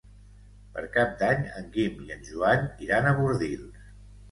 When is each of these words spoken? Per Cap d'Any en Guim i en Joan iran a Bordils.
Per 0.77 0.81
Cap 0.95 1.13
d'Any 1.19 1.43
en 1.61 1.69
Guim 1.77 2.01
i 2.07 2.17
en 2.17 2.25
Joan 2.31 2.67
iran 2.89 3.09
a 3.09 3.15
Bordils. 3.23 3.89